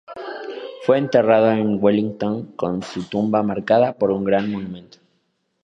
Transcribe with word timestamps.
Fue 0.83 0.97
enterrado 0.97 1.51
en 1.51 1.77
Wellington, 1.79 2.53
con 2.55 2.81
su 2.81 3.03
tumba 3.03 3.43
marcada 3.43 3.93
por 3.99 4.09
un 4.09 4.23
gran 4.23 4.49
monumento. 4.49 4.97